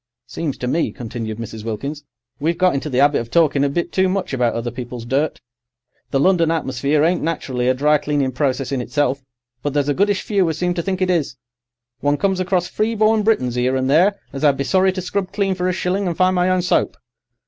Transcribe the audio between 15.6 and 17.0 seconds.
a shillin' and find my own soap."